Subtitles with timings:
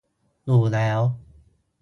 [0.43, 0.99] อยู่แล้ว